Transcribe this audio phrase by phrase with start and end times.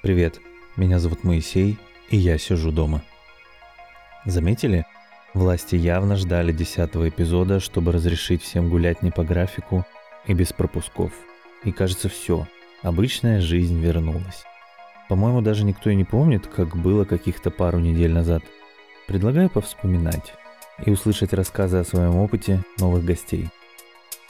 [0.00, 0.40] Привет,
[0.76, 1.76] меня зовут Моисей,
[2.08, 3.02] и я сижу дома.
[4.24, 4.86] Заметили?
[5.34, 9.84] Власти явно ждали десятого эпизода, чтобы разрешить всем гулять не по графику
[10.24, 11.10] и без пропусков.
[11.64, 12.46] И кажется, все,
[12.82, 14.44] обычная жизнь вернулась.
[15.08, 18.44] По-моему, даже никто и не помнит, как было каких-то пару недель назад.
[19.08, 20.32] Предлагаю повспоминать
[20.86, 23.48] и услышать рассказы о своем опыте новых гостей.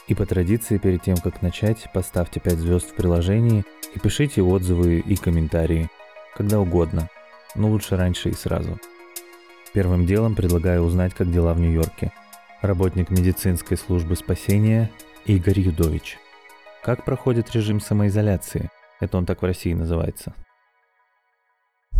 [0.09, 4.97] И по традиции, перед тем, как начать, поставьте 5 звезд в приложении и пишите отзывы
[4.97, 5.87] и комментарии,
[6.35, 7.09] когда угодно,
[7.53, 8.79] но лучше раньше и сразу.
[9.71, 12.11] Первым делом предлагаю узнать, как дела в Нью-Йорке.
[12.63, 14.89] Работник медицинской службы спасения
[15.25, 16.17] Игорь Юдович.
[16.83, 18.71] Как проходит режим самоизоляции?
[18.99, 20.33] Это он так в России называется.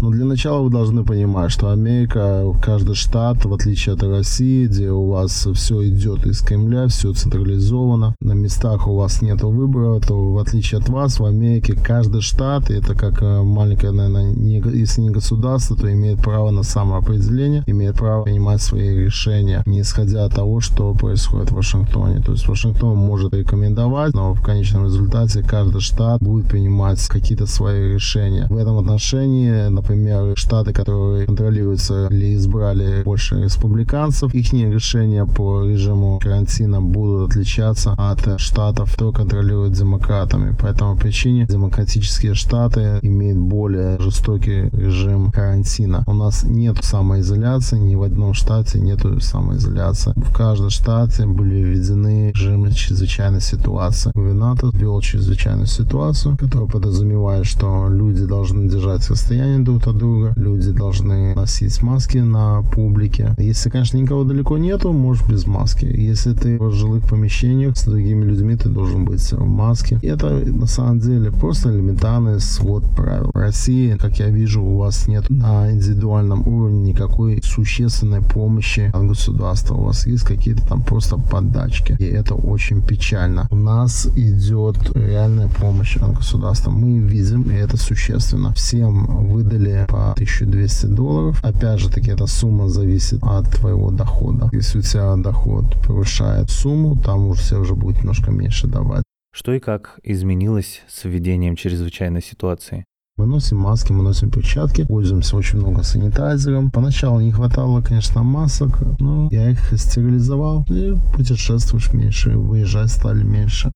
[0.01, 4.91] Но для начала вы должны понимать, что Америка, каждый штат, в отличие от России, где
[4.91, 10.31] у вас все идет из Кремля, все централизовано, на местах у вас нет выбора, то
[10.31, 15.01] в отличие от вас, в Америке каждый штат, это как э, маленькое, наверное, не, если
[15.01, 20.33] не государство, то имеет право на самоопределение, имеет право принимать свои решения, не исходя от
[20.33, 22.21] того, что происходит в Вашингтоне.
[22.21, 27.93] То есть Вашингтон может рекомендовать, но в конечном результате каждый штат будет принимать какие-то свои
[27.93, 28.47] решения.
[28.49, 35.63] В этом отношении, например, например, штаты, которые контролируются или избрали больше республиканцев, их решения по
[35.63, 40.55] режиму карантина будут отличаться от штатов, которые контролируют демократами.
[40.55, 46.03] По этому причине демократические штаты имеют более жестокий режим карантина.
[46.07, 50.13] У нас нет самоизоляции, ни в одном штате нет самоизоляции.
[50.15, 54.11] В каждом штате были введены режимы чрезвычайной ситуации.
[54.13, 60.33] Губернатор ввел чрезвычайную ситуацию, которая подразумевает, что люди должны держать расстояние друг от друга.
[60.35, 63.33] Люди должны носить маски на публике.
[63.37, 65.85] Если, конечно, никого далеко нету, можешь без маски.
[65.85, 69.99] Если ты в жилых помещениях с другими людьми, ты должен быть в маске.
[70.01, 73.31] И это на самом деле просто элементарный свод правил.
[73.33, 79.07] В России, как я вижу, у вас нет на индивидуальном уровне никакой существенной помощи от
[79.07, 79.75] государства.
[79.75, 81.95] У вас есть какие-то там просто подачки.
[81.99, 83.47] И это очень печально.
[83.51, 86.71] У нас идет реальная помощь от государства.
[86.71, 88.53] Мы видим, и это существенно.
[88.53, 91.39] Всем выдали выдали по 1200 долларов.
[91.43, 94.49] Опять же таки, эта сумма зависит от твоего дохода.
[94.51, 99.03] Если у тебя доход превышает сумму, там уже все уже будет немножко меньше давать.
[99.31, 102.85] Что и как изменилось с введением чрезвычайной ситуации?
[103.17, 106.71] Мы носим маски, мы носим перчатки, пользуемся очень много санитайзером.
[106.71, 113.71] Поначалу не хватало, конечно, масок, но я их стерилизовал, и путешествуешь меньше, выезжать стали меньше.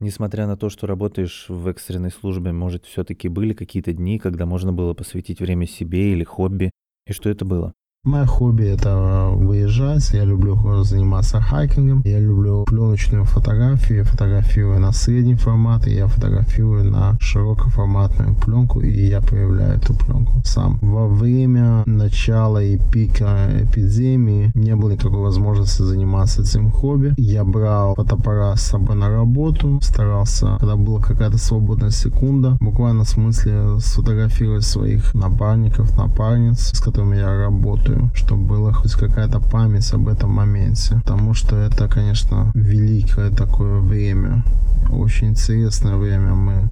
[0.00, 4.72] Несмотря на то, что работаешь в экстренной службе, может, все-таки были какие-то дни, когда можно
[4.72, 6.70] было посвятить время себе или хобби?
[7.06, 7.72] И что это было?
[8.04, 10.10] Мое хобби это выезжать.
[10.12, 12.00] Я люблю заниматься хайкингом.
[12.06, 13.98] Я люблю пленочную фотографию.
[13.98, 20.40] Я фотографирую на средний формат, я фотографирую на широкоформатную пленку, и я проявляю эту пленку
[20.44, 20.78] сам.
[20.80, 27.12] Во время начала и пика эпидемии не было никакой возможности заниматься этим хобби.
[27.18, 33.08] Я брал фотоаппарат с собой на работу, старался, когда была какая-то свободная секунда, буквально в
[33.08, 39.92] смысле сфотографировать своих напарников, напарниц, с которыми я работаю работаю, чтобы была хоть какая-то память
[39.92, 40.96] об этом моменте.
[41.04, 44.44] Потому что это, конечно, великое такое время.
[44.90, 46.68] Очень интересное время мы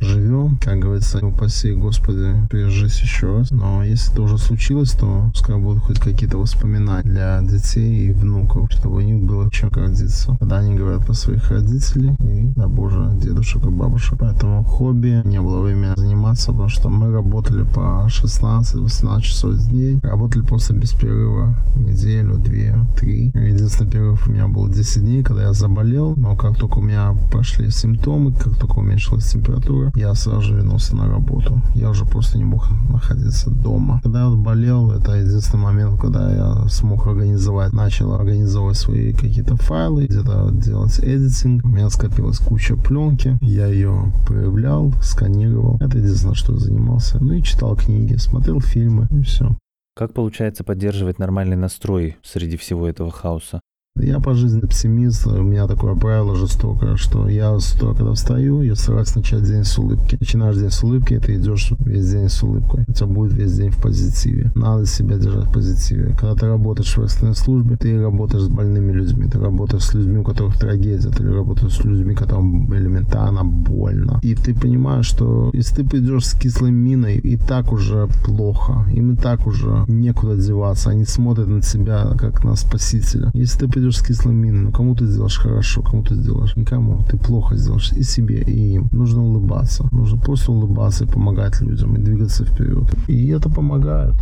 [0.96, 3.50] Как говорится, упаси Господи, пережить еще раз.
[3.50, 8.72] Но если это уже случилось, то пускай будут хоть какие-то воспоминания для детей и внуков,
[8.72, 10.34] чтобы у них было чем гордиться.
[10.40, 14.16] Когда они говорят про своих родителей и, да боже, дедушек и бабушек.
[14.18, 20.00] Поэтому хобби не было времени заниматься, потому что мы работали по 16-18 часов в день.
[20.02, 23.32] Работали просто без перерыва неделю, две, три.
[23.34, 27.14] Единственный перерыв у меня был 10 дней, когда я заболел, но как только у меня
[27.30, 31.60] пошли симптомы, как только уменьшилась температура, я сразу же вернулся на работу.
[31.74, 34.00] Я уже просто не мог находиться дома.
[34.02, 40.06] Когда я болел, это единственный момент, когда я смог организовать, начал организовывать свои какие-то файлы,
[40.06, 41.64] где-то делать эдитинг.
[41.64, 45.76] У меня скопилась куча пленки, я ее проявлял, сканировал.
[45.80, 47.18] Это единственное, что я занимался.
[47.20, 49.56] Ну и читал книги, смотрел фильмы и все.
[49.94, 53.60] Как получается поддерживать нормальный настрой среди всего этого хаоса?
[53.96, 58.62] Я по жизни оптимист, у меня такое правило жестокое, что я с утра, когда встаю,
[58.62, 60.16] я стараюсь начать день с улыбки.
[60.20, 62.84] Начинаешь день с улыбки, ты идешь весь день с улыбкой.
[62.88, 64.52] У тебя будет весь день в позитиве.
[64.54, 66.14] Надо себя держать в позитиве.
[66.18, 70.18] Когда ты работаешь в экстренной службе, ты работаешь с больными людьми, ты работаешь с людьми,
[70.18, 74.20] у которых трагедия, ты работаешь с людьми, которым элементарно боль больно.
[74.22, 79.12] И ты понимаешь, что если ты придешь с кислой миной, и так уже плохо, им
[79.12, 83.30] и так уже некуда деваться, они смотрят на тебя как на спасителя.
[83.34, 86.56] Если ты придешь с кислой миной, ну кому ты сделаешь хорошо, кому ты сделаешь?
[86.56, 87.04] Никому.
[87.08, 88.88] Ты плохо сделаешь и себе, и им.
[88.92, 89.88] Нужно улыбаться.
[89.92, 92.94] Нужно просто улыбаться и помогать людям, и двигаться вперед.
[93.08, 94.14] И это помогает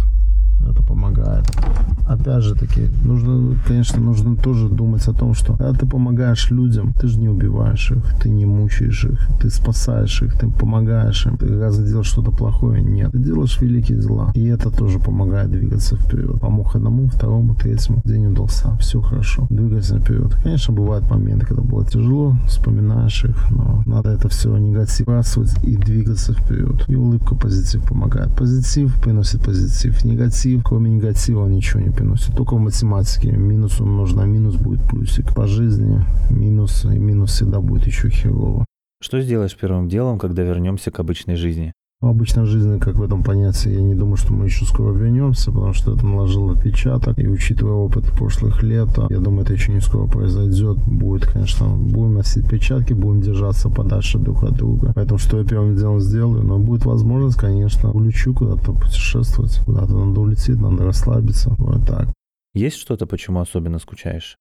[0.71, 1.45] это помогает.
[2.07, 6.93] Опять же таки, нужно, конечно, нужно тоже думать о том, что когда ты помогаешь людям,
[7.01, 11.37] ты же не убиваешь их, ты не мучаешь их, ты спасаешь их, ты помогаешь им.
[11.37, 12.83] Ты разве делаешь что-то плохое?
[12.83, 13.13] Нет.
[13.13, 14.33] Ты делаешь великие дела.
[14.35, 16.41] И это тоже помогает двигаться вперед.
[16.41, 18.03] Помог одному, второму, третьему.
[18.05, 18.77] День удался.
[18.79, 19.47] Все хорошо.
[19.51, 20.35] Двигайся вперед.
[20.43, 25.09] Конечно, бывают моменты, когда было тяжело, вспоминаешь их, но надо это все негатив
[25.63, 26.85] и двигаться вперед.
[26.89, 28.35] И улыбка, позитив помогает.
[28.37, 30.05] Позитив приносит позитив.
[30.05, 32.37] Негатив негатив, кроме негатива ничего не приносит.
[32.37, 35.35] Только в математике минус умножить на минус будет плюсик.
[35.35, 38.65] По жизни минус и минус всегда будет еще херово.
[39.03, 41.73] Что сделаешь первым делом, когда вернемся к обычной жизни?
[42.05, 45.51] В обычной жизни, как в этом понятии, я не думаю, что мы еще скоро вернемся,
[45.51, 47.19] потому что это наложило отпечаток.
[47.19, 50.77] И учитывая опыт прошлых лет, я думаю, это еще не скоро произойдет.
[50.87, 54.93] Будет, конечно, будем носить перчатки, будем держаться подальше друг от друга.
[54.95, 56.43] Поэтому что я первым делом сделаю?
[56.43, 59.59] Но будет возможность, конечно, улечу куда-то путешествовать.
[59.65, 61.55] Куда-то надо улететь, надо расслабиться.
[61.57, 62.09] Вот так.
[62.53, 64.37] Есть что-то, почему особенно скучаешь?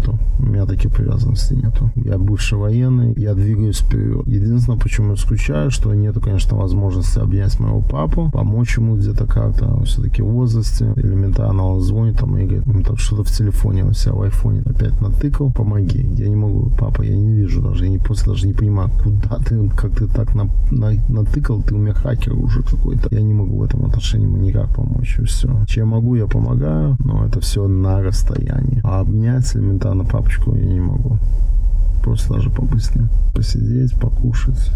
[0.00, 0.18] Нету.
[0.38, 1.90] У меня таких привязанностей нету.
[1.94, 4.26] Я бывший военный, я двигаюсь вперед.
[4.26, 9.82] Единственное, почему я скучаю, что нету, конечно, возможности обнять моего папу, помочь ему где-то как-то.
[9.84, 10.92] Все-таки в возрасте.
[10.96, 14.62] Элементарно он звонит там и говорит, ну, так что-то в телефоне, он себя в айфоне
[14.62, 16.08] опять натыкал, помоги.
[16.16, 19.36] Я не могу, папа, я не вижу даже, я не, после даже не понимаю, куда
[19.38, 23.08] ты, как ты так на, на, натыкал, ты у меня хакер уже какой-то.
[23.14, 25.48] Я не могу в этом отношении никак помочь, и все.
[25.66, 28.80] Чем могу, я помогаю, но это все на расстоянии.
[28.84, 31.18] А обнять элементарно папочку я не могу.
[32.02, 34.70] Просто даже побыстрее посидеть, покушать.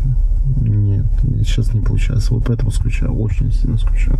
[0.60, 1.06] Нет,
[1.44, 2.34] сейчас не получается.
[2.34, 4.18] Вот поэтому скучаю, очень сильно скучаю.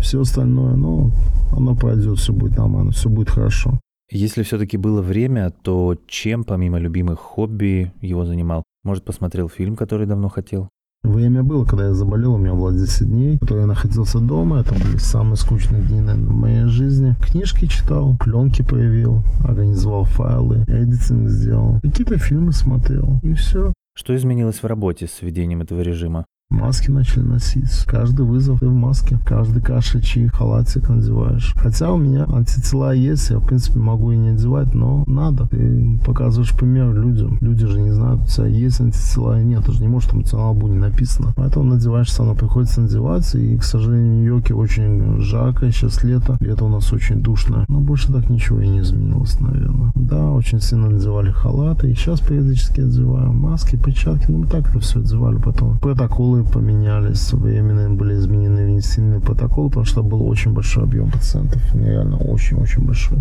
[0.00, 1.10] Все остальное, ну,
[1.52, 3.80] оно пройдет, все будет нормально, все будет хорошо.
[4.10, 8.62] Если все-таки было время, то чем, помимо любимых хобби, его занимал?
[8.84, 10.68] Может, посмотрел фильм, который давно хотел?
[11.06, 14.60] Время было, когда я заболел, у меня было 10 дней, которые я находился дома.
[14.60, 17.14] Это были самые скучные дни наверное, в моей жизни.
[17.20, 23.72] Книжки читал, пленки проявил, организовал файлы, эдитинг сделал, какие-то фильмы смотрел, и все.
[23.94, 26.26] Что изменилось в работе с введением этого режима?
[26.50, 27.84] Маски начали носить.
[27.86, 29.18] Каждый вызов ты в маске.
[29.26, 31.52] Каждый кашичий халатик надеваешь.
[31.56, 35.48] Хотя у меня антитела есть, я в принципе могу и не одевать, но надо.
[35.48, 37.38] Ты показываешь пример людям.
[37.40, 39.64] Люди же не знают, у тебя есть антитела и нет.
[39.64, 41.32] Ты же не можешь там на лбу не написано.
[41.34, 43.34] Поэтому надеваешь сам, приходится надевать.
[43.34, 46.36] И, к сожалению, Нью-Йорке очень жарко, сейчас лето.
[46.38, 47.64] Лето у нас очень душное.
[47.68, 49.90] Но больше так ничего и не изменилось, наверное.
[49.96, 51.90] Да, очень сильно надевали халаты.
[51.90, 54.30] И сейчас периодически одеваю маски, перчатки.
[54.30, 55.78] Ну, мы так это все одевали потом.
[55.78, 61.62] Протоколы протоколы поменялись, временно были изменены внесенные протоколы, потому что был очень большой объем пациентов,
[61.74, 63.18] реально очень-очень большой.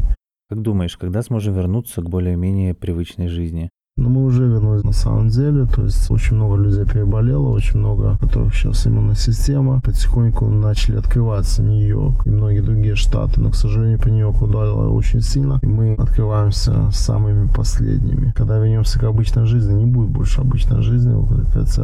[0.50, 3.70] Как думаешь, когда сможем вернуться к более-менее привычной жизни?
[3.98, 8.18] Но мы уже вернулись на самом деле, то есть очень много людей переболело, очень много,
[8.20, 13.98] которых сейчас иммунная система, потихоньку начали открываться Нью-Йорк и многие другие штаты, но, к сожалению,
[13.98, 18.34] по Нью-Йорку ударило очень сильно, и мы открываемся самыми последними.
[18.36, 21.16] Когда вернемся к обычной жизни, не будет больше обычной жизни,
[21.54, 21.84] хотя,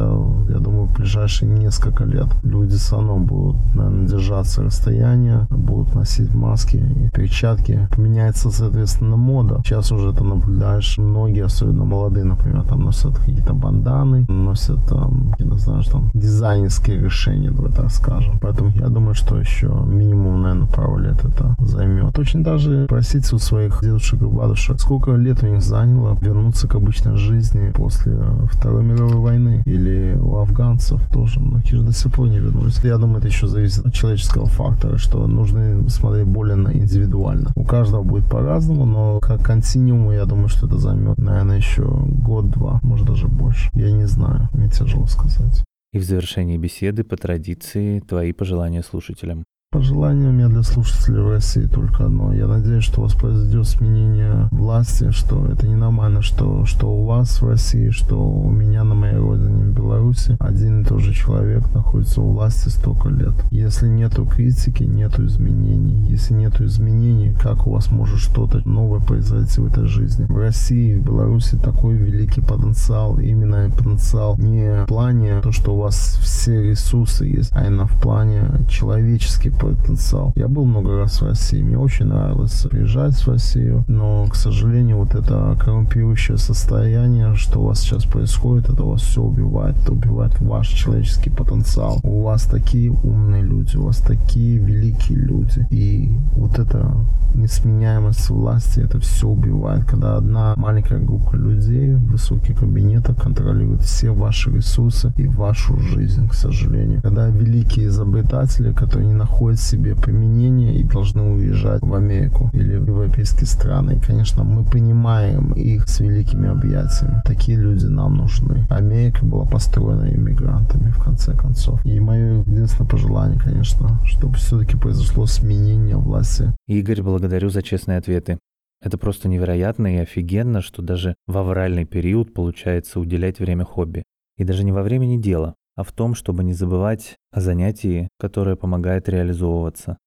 [0.50, 6.34] я думаю, в ближайшие несколько лет люди все равно будут, наверное, держаться расстояния, будут носить
[6.34, 7.88] маски и перчатки.
[7.96, 9.62] Поменяется, соответственно, мода.
[9.64, 15.34] Сейчас уже это наблюдаешь, многие, особенно молодые молодые, например, там носят какие-то банданы, носят там,
[15.38, 18.38] я не знаю, там дизайнерские решения, давай так скажем.
[18.40, 22.18] Поэтому я думаю, что еще минимум, наверное, пару лет это займет.
[22.18, 26.74] Очень даже просить у своих дедушек и бабушек, сколько лет у них заняло вернуться к
[26.74, 28.18] обычной жизни после
[28.50, 31.38] Второй мировой войны или у афганцев тоже.
[31.38, 32.82] Многие же до сих пор не вернулись.
[32.82, 37.52] Я думаю, это еще зависит от человеческого фактора, что нужно смотреть более на индивидуально.
[37.54, 42.80] У каждого будет по-разному, но как континуум, я думаю, что это займет, наверное, еще год-два,
[42.82, 43.70] может даже больше.
[43.74, 45.64] Я не знаю, мне тяжело сказать.
[45.92, 49.44] И в завершении беседы по традиции твои пожелания слушателям.
[49.72, 52.34] Пожелание у меня для слушателей в России только одно.
[52.34, 57.40] Я надеюсь, что у вас произойдет сменение власти, что это ненормально, что, что у вас
[57.40, 61.72] в России, что у меня на моей родине в Беларуси один и тот же человек
[61.72, 63.32] находится у власти столько лет.
[63.50, 66.06] Если нету критики, нету изменений.
[66.06, 70.26] Если нету изменений, как у вас может что-то новое произойти в этой жизни?
[70.26, 75.78] В России, в Беларуси такой великий потенциал, именно потенциал не в плане то, что у
[75.78, 80.32] вас все ресурсы есть, а именно в плане человеческий потенциал.
[80.36, 84.98] Я был много раз в России, мне очень нравилось приезжать в Россию, но, к сожалению,
[84.98, 90.40] вот это коррумпирующее состояние, что у вас сейчас происходит, это вас все убивает, это убивает
[90.40, 92.00] ваш человеческий потенциал.
[92.02, 96.94] У вас такие умные люди, у вас такие великие люди, и вот это
[97.34, 104.10] несменяемость власти, это все убивает, когда одна маленькая группа людей в высоких кабинетах контролирует все
[104.10, 107.00] ваши ресурсы и вашу жизнь, к сожалению.
[107.02, 112.86] Когда великие изобретатели, которые не находят себе применения и должны уезжать в Америку или в
[112.86, 117.22] европейские страны, и, конечно, мы понимаем их с великими объятиями.
[117.24, 118.66] Такие люди нам нужны.
[118.70, 121.84] Америка была построена иммигрантами, в конце концов.
[121.84, 126.52] И мое единственное пожелание, конечно, чтобы все-таки произошло сменение власти.
[126.66, 128.38] Игорь, благодарю за честные ответы.
[128.82, 134.02] Это просто невероятно и офигенно, что даже в авральный период получается уделять время хобби.
[134.36, 138.56] И даже не во времени дела, а в том, чтобы не забывать о занятии, которое
[138.56, 139.98] помогает реализовываться.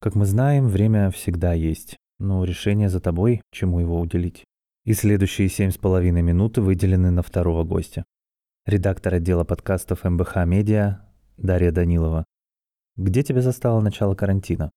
[0.00, 4.44] Как мы знаем, время всегда есть, но решение за тобой, чему его уделить.
[4.84, 8.04] И следующие семь с половиной минуты выделены на второго гостя.
[8.64, 11.00] Редактор отдела подкастов МБХ Медиа
[11.36, 12.24] Дарья Данилова.
[12.96, 14.70] Где тебя застало начало карантина?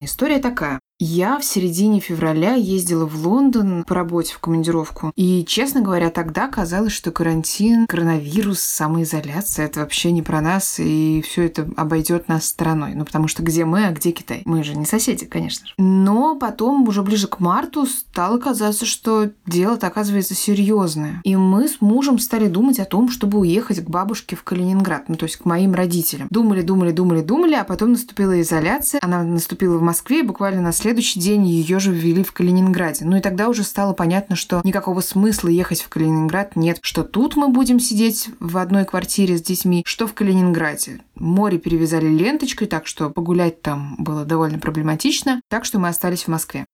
[0.00, 0.80] История такая.
[1.00, 5.12] Я в середине февраля ездила в Лондон по работе в командировку.
[5.14, 11.22] И, честно говоря, тогда казалось, что карантин, коронавирус, самоизоляция– это вообще не про нас, и
[11.24, 12.94] все это обойдет нас стороной.
[12.96, 14.42] Ну, потому что где мы, а где Китай?
[14.44, 15.74] Мы же не соседи, конечно же.
[15.78, 21.20] Но потом, уже ближе к марту, стало казаться, что дело-то оказывается серьезное.
[21.22, 25.14] И мы с мужем стали думать о том, чтобы уехать к бабушке в Калининград, ну,
[25.14, 26.26] то есть к моим родителям.
[26.28, 28.98] Думали, думали, думали, думали, а потом наступила изоляция.
[29.00, 33.04] Она наступила в Москве, буквально на следующий день ее же ввели в Калининграде.
[33.04, 36.78] Ну и тогда уже стало понятно, что никакого смысла ехать в Калининград нет.
[36.82, 41.00] Что тут мы будем сидеть в одной квартире с детьми, что в Калининграде.
[41.14, 45.40] Море перевязали ленточкой, так что погулять там было довольно проблематично.
[45.48, 46.64] Так что мы остались в Москве.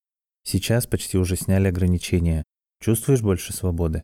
[0.47, 2.44] Сейчас почти уже сняли ограничения.
[2.83, 4.02] Чувствуешь больше свободы?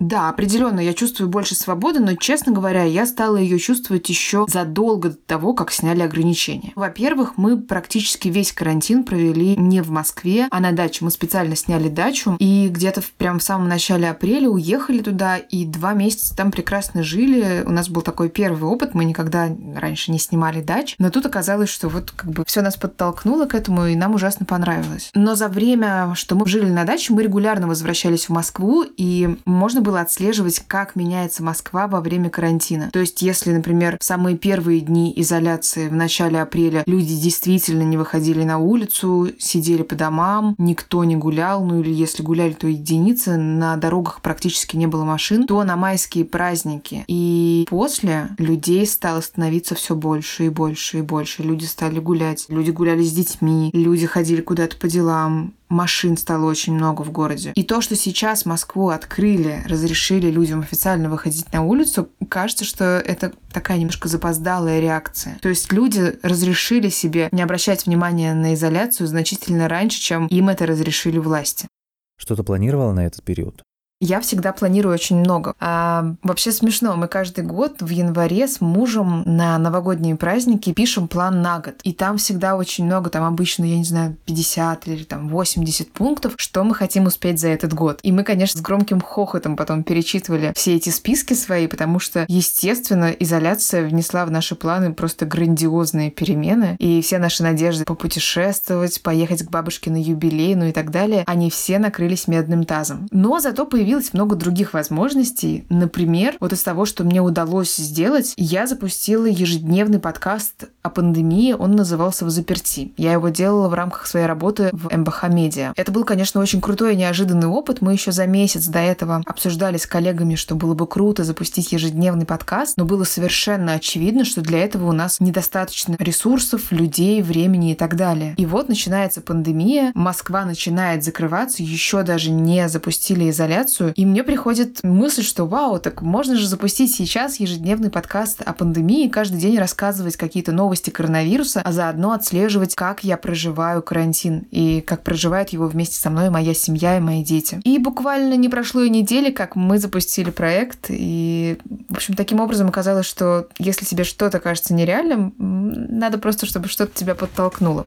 [0.00, 5.10] Да, определенно, я чувствую больше свободы, но, честно говоря, я стала ее чувствовать еще задолго
[5.10, 6.72] до того, как сняли ограничения.
[6.76, 11.04] Во-первых, мы практически весь карантин провели не в Москве, а на даче.
[11.04, 15.94] Мы специально сняли дачу, и где-то прям в самом начале апреля уехали туда, и два
[15.94, 17.64] месяца там прекрасно жили.
[17.66, 21.70] У нас был такой первый опыт, мы никогда раньше не снимали дач, но тут оказалось,
[21.70, 25.10] что вот как бы все нас подтолкнуло к этому, и нам ужасно понравилось.
[25.14, 29.80] Но за время, что мы жили на даче, мы регулярно возвращались в Москву, и можно
[29.88, 32.90] было отслеживать, как меняется Москва во время карантина.
[32.92, 37.96] То есть, если, например, в самые первые дни изоляции в начале апреля люди действительно не
[37.96, 43.38] выходили на улицу, сидели по домам, никто не гулял, ну или если гуляли, то единицы,
[43.38, 49.74] на дорогах практически не было машин, то на майские праздники и после людей стало становиться
[49.74, 51.42] все больше и больше и больше.
[51.42, 56.74] Люди стали гулять, люди гуляли с детьми, люди ходили куда-то по делам, машин стало очень
[56.74, 57.52] много в городе.
[57.54, 63.32] И то, что сейчас Москву открыли, разрешили людям официально выходить на улицу, кажется, что это
[63.52, 65.38] такая немножко запоздалая реакция.
[65.40, 70.66] То есть люди разрешили себе не обращать внимания на изоляцию значительно раньше, чем им это
[70.66, 71.68] разрешили власти.
[72.16, 73.62] Что-то планировала на этот период?
[74.00, 75.54] Я всегда планирую очень много.
[75.58, 81.42] А, вообще смешно, мы каждый год в январе с мужем на новогодние праздники пишем план
[81.42, 81.74] на год.
[81.82, 86.34] И там всегда очень много, там обычно, я не знаю, 50 или там 80 пунктов,
[86.36, 87.98] что мы хотим успеть за этот год.
[88.04, 93.10] И мы, конечно, с громким хохотом потом перечитывали все эти списки свои, потому что, естественно,
[93.10, 96.76] изоляция внесла в наши планы просто грандиозные перемены.
[96.78, 101.50] И все наши надежды попутешествовать, поехать к бабушке на юбилей, ну и так далее, они
[101.50, 103.08] все накрылись медным тазом.
[103.10, 105.64] Но зато появилась появилось много других возможностей.
[105.70, 111.54] Например, вот из того, что мне удалось сделать, я запустила ежедневный подкаст о пандемии.
[111.54, 112.92] Он назывался «В заперти».
[112.98, 115.72] Я его делала в рамках своей работы в МБХ Медиа.
[115.74, 117.80] Это был, конечно, очень крутой и неожиданный опыт.
[117.80, 122.26] Мы еще за месяц до этого обсуждали с коллегами, что было бы круто запустить ежедневный
[122.26, 127.74] подкаст, но было совершенно очевидно, что для этого у нас недостаточно ресурсов, людей, времени и
[127.74, 128.34] так далее.
[128.36, 134.22] И вот начинается пандемия, Москва начинает закрываться, еще даже не запустили изоляцию, информацию, и мне
[134.24, 139.58] приходит мысль, что вау, так можно же запустить сейчас ежедневный подкаст о пандемии, каждый день
[139.58, 145.66] рассказывать какие-то новости коронавируса, а заодно отслеживать, как я проживаю карантин и как проживает его
[145.66, 147.60] вместе со мной моя семья и мои дети.
[147.64, 151.58] И буквально не прошло и недели, как мы запустили проект, и,
[151.88, 156.92] в общем, таким образом оказалось, что если тебе что-то кажется нереальным, надо просто, чтобы что-то
[156.94, 157.84] тебя подтолкнуло.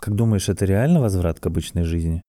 [0.00, 2.22] Как думаешь, это реально возврат к обычной жизни?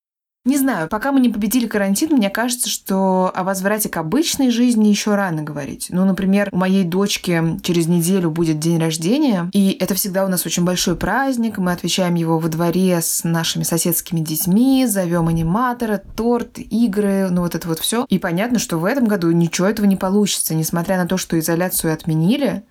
[0.46, 4.86] Не знаю, пока мы не победили карантин, мне кажется, что о возврате к обычной жизни
[4.86, 5.88] еще рано говорить.
[5.90, 10.46] Ну, например, у моей дочки через неделю будет день рождения, и это всегда у нас
[10.46, 11.58] очень большой праздник.
[11.58, 17.56] Мы отвечаем его во дворе с нашими соседскими детьми, зовем аниматора, торт, игры, ну вот
[17.56, 18.06] это вот все.
[18.08, 21.92] И понятно, что в этом году ничего этого не получится, несмотря на то, что изоляцию
[21.92, 22.62] отменили.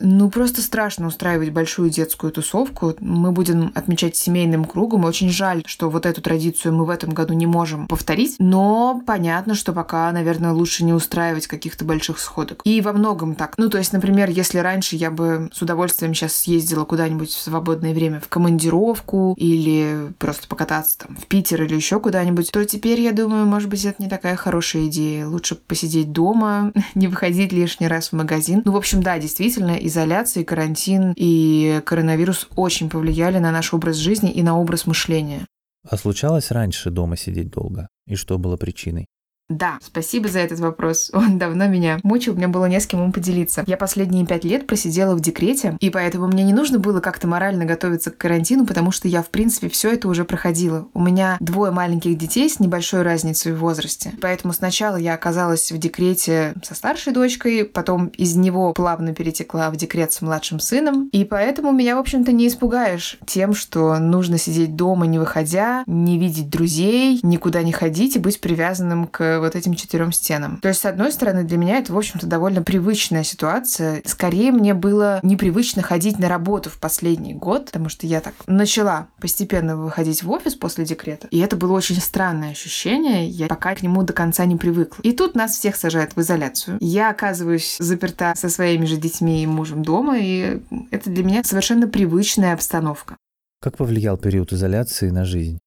[0.00, 2.94] Ну, просто страшно устраивать большую детскую тусовку.
[3.00, 5.04] Мы будем отмечать семейным кругом.
[5.04, 8.36] Очень жаль, что вот эту традицию мы в этом году не можем повторить.
[8.38, 12.62] Но понятно, что пока, наверное, лучше не устраивать каких-то больших сходок.
[12.64, 13.54] И во многом так.
[13.58, 17.92] Ну, то есть, например, если раньше я бы с удовольствием сейчас съездила куда-нибудь в свободное
[17.92, 23.12] время в командировку или просто покататься там в Питер или еще куда-нибудь, то теперь, я
[23.12, 25.26] думаю, может быть, это не такая хорошая идея.
[25.26, 28.62] Лучше посидеть дома, не выходить лишний раз в магазин.
[28.64, 34.32] Ну, в общем, да, действительно, изоляция, карантин и коронавирус очень повлияли на наш образ жизни
[34.32, 35.46] и на образ мышления.
[35.88, 37.88] А случалось раньше дома сидеть долго?
[38.06, 39.06] И что было причиной?
[39.50, 41.10] Да, спасибо за этот вопрос.
[41.12, 43.64] Он давно меня мучил, меня было не с кем им поделиться.
[43.66, 47.64] Я последние пять лет просидела в декрете, и поэтому мне не нужно было как-то морально
[47.64, 50.88] готовиться к карантину, потому что я, в принципе, все это уже проходила.
[50.94, 54.12] У меня двое маленьких детей с небольшой разницей в возрасте.
[54.20, 59.76] Поэтому сначала я оказалась в декрете со старшей дочкой, потом из него плавно перетекла в
[59.76, 61.08] декрет с младшим сыном.
[61.08, 66.18] И поэтому меня, в общем-то, не испугаешь тем, что нужно сидеть дома, не выходя, не
[66.18, 70.58] видеть друзей, никуда не ходить и быть привязанным к вот этим четырем стенам.
[70.60, 74.02] То есть, с одной стороны, для меня это, в общем-то, довольно привычная ситуация.
[74.04, 79.08] Скорее, мне было непривычно ходить на работу в последний год, потому что я так начала
[79.20, 81.28] постепенно выходить в офис после декрета.
[81.30, 83.28] И это было очень странное ощущение.
[83.28, 85.02] Я пока к нему до конца не привыкла.
[85.02, 86.78] И тут нас всех сажают в изоляцию.
[86.80, 91.88] Я оказываюсь заперта со своими же детьми и мужем дома, и это для меня совершенно
[91.88, 93.16] привычная обстановка.
[93.60, 95.58] Как повлиял период изоляции на жизнь?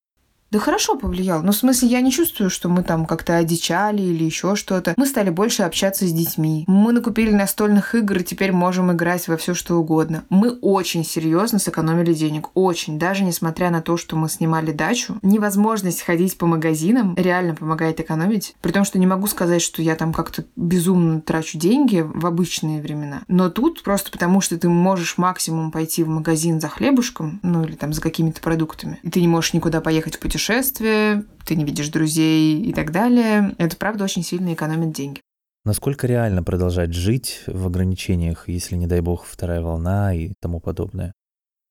[0.53, 1.41] Да хорошо повлиял.
[1.41, 4.93] Но в смысле, я не чувствую, что мы там как-то одичали или еще что-то.
[4.97, 6.63] Мы стали больше общаться с детьми.
[6.67, 10.25] Мы накупили настольных игр и теперь можем играть во все что угодно.
[10.29, 12.49] Мы очень серьезно сэкономили денег.
[12.53, 12.99] Очень.
[12.99, 18.55] Даже несмотря на то, что мы снимали дачу, невозможность ходить по магазинам реально помогает экономить.
[18.61, 22.79] При том, что не могу сказать, что я там как-то безумно трачу деньги в обычные
[22.79, 23.23] времена.
[23.27, 27.73] Но тут просто потому, что ты можешь максимум пойти в магазин за хлебушком, ну или
[27.73, 31.63] там за какими-то продуктами, и ты не можешь никуда поехать в путешествие, путешествие, ты не
[31.63, 33.55] видишь друзей и так далее.
[33.57, 35.21] Это, правда, очень сильно экономит деньги.
[35.65, 41.13] Насколько реально продолжать жить в ограничениях, если, не дай бог, вторая волна и тому подобное?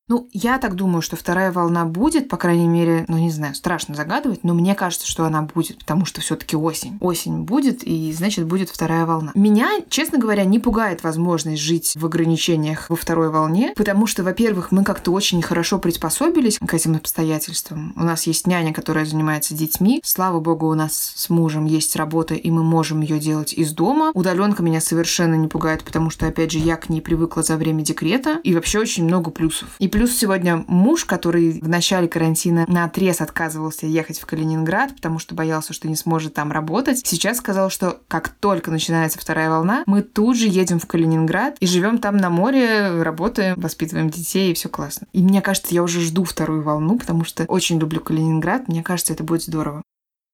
[0.08, 3.94] Ну, я так думаю, что вторая волна будет, по крайней мере, ну, не знаю, страшно
[3.94, 6.98] загадывать, но мне кажется, что она будет, потому что все таки осень.
[7.00, 9.30] Осень будет, и, значит, будет вторая волна.
[9.34, 14.72] Меня, честно говоря, не пугает возможность жить в ограничениях во второй волне, потому что, во-первых,
[14.72, 17.94] мы как-то очень хорошо приспособились к этим обстоятельствам.
[17.96, 20.00] У нас есть няня, которая занимается детьми.
[20.04, 24.10] Слава богу, у нас с мужем есть работа, и мы можем ее делать из дома.
[24.14, 27.82] Удаленка меня совершенно не пугает, потому что, опять же, я к ней привыкла за время
[27.82, 29.68] декрета, и вообще очень много плюсов.
[29.78, 35.18] И Плюс сегодня муж, который в начале карантина на отрез отказывался ехать в Калининград, потому
[35.18, 39.85] что боялся, что не сможет там работать, сейчас сказал, что как только начинается вторая волна,
[39.85, 44.55] мы тут же едем в Калининград и живем там на море, работаем, воспитываем детей, и
[44.55, 45.09] все классно.
[45.12, 49.12] И мне кажется, я уже жду вторую волну, потому что очень люблю Калининград, мне кажется,
[49.12, 49.83] это будет здорово.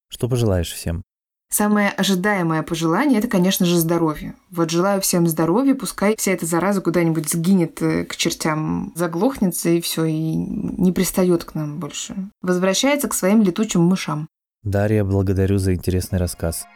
[0.08, 1.02] Что пожелаешь всем?
[1.50, 4.34] Самое ожидаемое пожелание– это, конечно же, здоровье.
[4.50, 9.80] Вот желаю всем здоровья, пускай вся эта зараза куда-нибудь сгинет э, к чертям, заглохнется и
[9.80, 12.16] все, и не пристает к нам больше.
[12.42, 14.28] Возвращается к своим летучим мышам.
[14.62, 16.66] Дарья, благодарю за интересный рассказ.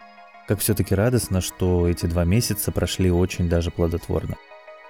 [0.48, 4.36] Как все-таки радостно, что эти два месяца прошли очень даже плодотворно.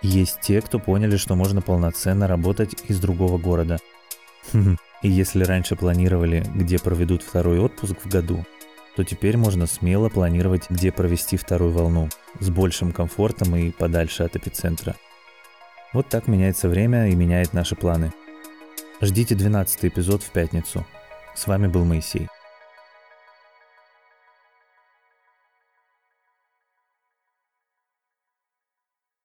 [0.00, 3.78] Есть те, кто поняли, что можно полноценно работать из другого города.
[5.02, 8.44] И если раньше планировали, где проведут второй отпуск в году,
[8.96, 12.08] то теперь можно смело планировать, где провести вторую волну,
[12.40, 14.96] с большим комфортом и подальше от эпицентра.
[15.92, 18.12] Вот так меняется время и меняет наши планы.
[19.00, 20.86] Ждите 12 эпизод в пятницу.
[21.34, 22.28] С вами был Моисей.